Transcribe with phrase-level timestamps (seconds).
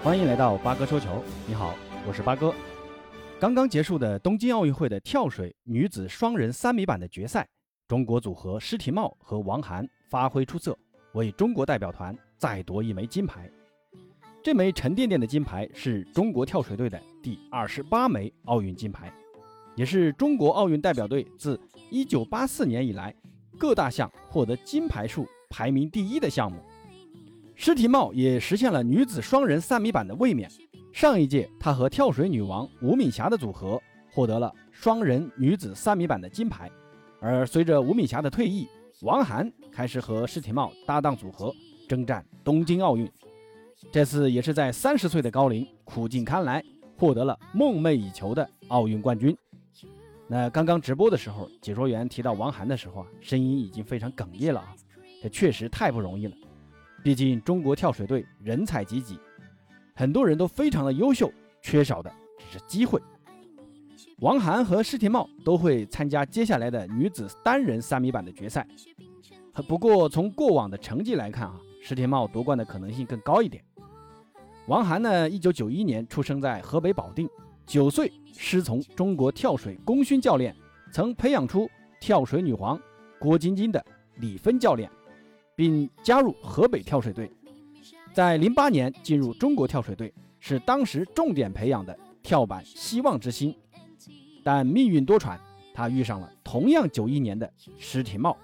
[0.00, 1.22] 欢迎来到八哥说球。
[1.46, 1.74] 你好，
[2.06, 2.54] 我是八哥。
[3.40, 7.46] 刚刚结束的东京奥运会的跳水女子双人三米板的决赛，
[7.88, 10.78] 中国组合施廷懋和王涵发挥出色，
[11.14, 13.50] 为中国代表团再夺一枚金牌。
[14.40, 19.12] 这枚沉甸甸的金牌是中国跳水队的第二十八枚奥运金牌，
[19.74, 21.60] 也是中国奥运代表队自
[21.90, 23.12] 一九八四年以来
[23.58, 26.58] 各大项获得金牌数排名第一的项目。
[27.60, 30.48] 施廷懋也实现了女子双人三米板的卫冕。
[30.92, 36.70] 上一届，她和跳水女王吴敏霞的组合获得了双人女子三米板的金牌。
[37.20, 38.68] 而随着吴敏霞的退役，
[39.02, 41.52] 王涵开始和施廷懋搭档组合
[41.88, 43.10] 征战东京奥运。
[43.90, 46.64] 这次也是在三十岁的高龄苦尽甘来，
[46.96, 49.36] 获得了梦寐以求的奥运冠军。
[50.28, 54.72] 那刚刚直播的时候，解说员提到王涵的时候啊，声音已经非常哽咽了啊，
[55.20, 56.36] 这确实太不容易了。
[57.08, 59.18] 毕竟中国跳水队人才济济，
[59.94, 63.00] 很多人都非常的优秀，缺少的只是机会。
[64.18, 68.68] 王涵和施廷懋都会参加接下来的女子单人三米板的决赛。
[69.66, 73.64] 不过从过往的成绩来看啊，施廷懋夺冠的可能性更高一点。
[74.66, 77.26] 王涵呢，一九九一年出生在河北保定，
[77.64, 80.54] 九岁师从中国跳水功勋教练，
[80.92, 81.70] 曾培养出
[82.02, 82.78] 跳水女皇
[83.18, 83.82] 郭晶晶的
[84.16, 84.90] 李芬教练。
[85.58, 87.28] 并加入河北跳水队，
[88.14, 93.52] 在零八年进入中国跳水队，是当时重点培养的跳板希望之星。
[94.44, 95.36] 但命运多舛，
[95.74, 98.36] 他遇上了同样九一年的施廷懋，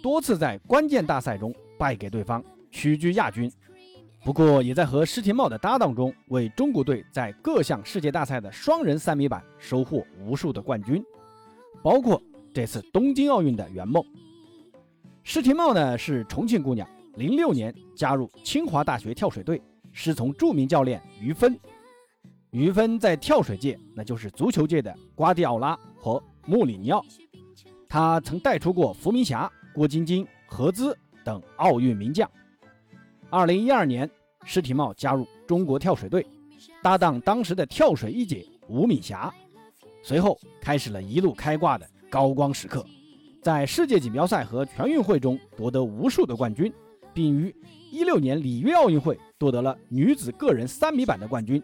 [0.00, 3.50] 多次在关键大赛中败给对方，屈居亚军。
[4.24, 11.04] 不过，也在和施廷懋的搭档中，为中国队在各项世界大赛的双人三米板收获无数的冠军，
[11.82, 12.22] 包括
[12.54, 14.00] 这次东京奥运的圆梦。
[15.28, 19.60] 施廷懋呢是重庆姑娘，零六年加入清华大学跳水队，
[19.90, 21.58] 师从著名教练于芬。
[22.52, 27.04] 于芬在跳水界那就是足球界的瓜迪奥拉和穆里尼奥，
[27.88, 32.30] 他曾带出过伏明霞、郭晶晶、何姿等奥运名将。
[33.28, 34.08] 二零一二年，
[34.44, 36.24] 施廷懋加入中国跳水队，
[36.84, 39.34] 搭档当时的跳水一姐吴敏霞，
[40.04, 42.86] 随后开始了一路开挂的高光时刻。
[43.46, 46.72] 在世界锦标赛和全运会中夺得无数的冠军，
[47.14, 47.54] 并于
[47.92, 51.62] 一六年里约奥运会夺得了女子个人三米板的冠军，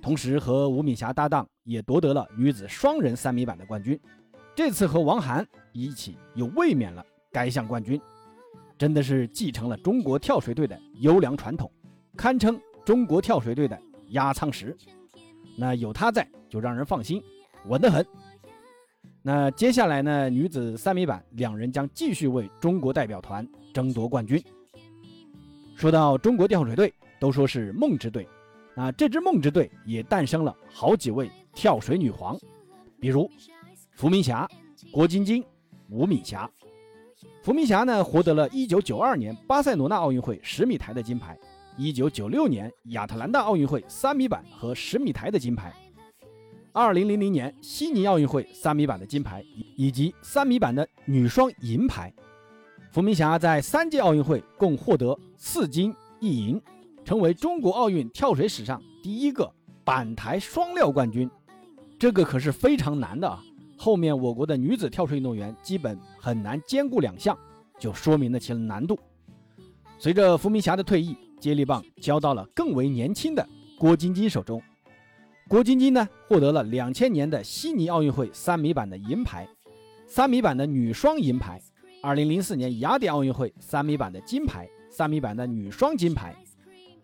[0.00, 3.98] 同时和吴敏霞搭档也夺得了女子双人三米板的冠军。
[4.54, 8.00] 这次和王涵一起又卫冕了该项冠军，
[8.78, 11.68] 真的是继承了中国跳水队的优良传统，
[12.16, 13.76] 堪称中国跳水队的
[14.10, 14.76] 压舱石。
[15.56, 17.20] 那有他在，就让人放心，
[17.66, 18.06] 稳得很。
[19.28, 20.30] 那接下来呢？
[20.30, 24.42] 女子三米板，两人将继续为中国代表团争夺冠军。
[25.76, 26.90] 说到中国跳水队，
[27.20, 28.26] 都说是梦之队，
[28.74, 32.38] 那这支梦之队也诞生了好几位跳水女皇，
[32.98, 33.30] 比如
[33.92, 34.48] 伏明霞、
[34.90, 35.44] 郭晶晶、
[35.90, 36.50] 吴敏霞。
[37.42, 41.38] 伏明霞呢，获得了1992年巴塞罗那奥运会十米台的金牌
[41.78, 45.70] ，1996年亚特兰大奥运会三米板和十米台的金牌。
[46.72, 49.44] 二零零零年悉尼奥运会三米板的金牌，
[49.76, 52.12] 以及三米板的女双银牌。
[52.92, 56.60] 伏明霞在三届奥运会共获得四金一银，
[57.04, 59.50] 成为中国奥运跳水史上第一个
[59.84, 61.28] 板台双料冠军。
[61.98, 63.42] 这个可是非常难的啊！
[63.76, 67.36] 后面我国的女子跳水运动员基本很难兼顾两项，
[67.78, 68.98] 就说明了其难度。
[69.98, 73.46] 随着伏明霞的退役，接力棒交到了更为年轻的
[73.78, 74.62] 郭晶晶手中。
[75.48, 79.48] 郭晶晶呢，获得了两千年的悉尼奥运会三米板的银牌，
[80.06, 81.58] 三米板的女双银牌；
[82.02, 86.34] 二零零四年雅典奥运会三米板的金牌，三米板的女双金牌；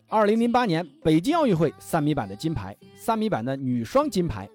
[0.08, 4.46] 二零零八年北京奥运会三米板的金牌，三米板的女双金牌。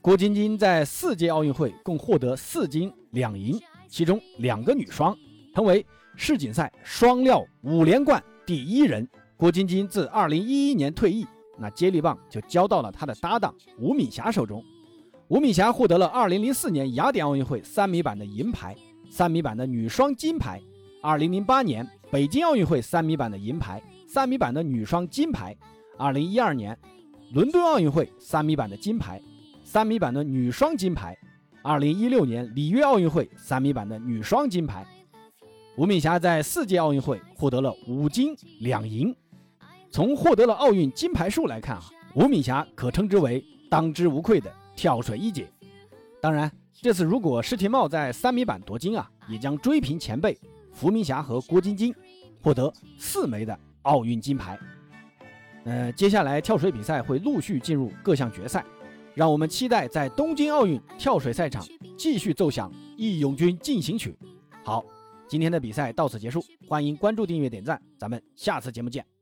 [0.00, 5.14] 郭晶晶在四届奥运会共获得四金两银，其中两个女双，
[5.54, 5.84] 成为
[6.16, 9.06] 世锦赛双料五连冠第一人。
[9.36, 11.26] 郭晶晶自二零一一年退役。
[11.58, 14.62] 那接力棒就交到了他的搭档吴敏霞手中。
[15.28, 18.76] 吴敏霞获得了2004年雅典奥运会三米板的银牌，
[19.10, 20.62] 三米板的女双金牌
[21.02, 25.56] ；2008年北京奥运会三米板的银牌，三米板的女双金牌
[25.98, 26.78] ；2012年
[27.32, 29.20] 伦敦奥运会三米板的金牌，
[29.64, 31.18] 三米板的女双金牌
[31.64, 34.86] ；2016年里约奥运会三米板的女双金牌。
[35.76, 39.12] 吴敏霞在四届奥运会获得了五金两银。
[39.96, 41.82] 从获得了奥运金牌数来看啊，
[42.14, 45.48] 吴敏霞可称之为当之无愧的跳水一姐。
[46.20, 50.38] 当然，这次如果施廷懋在三米板夺金啊，也将追平前辈
[50.70, 51.94] 伏明霞和郭晶晶，
[52.42, 54.58] 获得四枚的奥运金牌。
[55.64, 58.62] 呃，接下来跳水比赛会陆续进入各项决赛，
[59.14, 61.66] 让我们期待在东京奥运跳水赛场
[61.96, 64.14] 继续奏响《义勇军进行曲》。
[64.62, 64.84] 好，
[65.26, 69.15] 今天的比赛到此结束，欢迎关注、订阅、点赞，咱们下次节目见。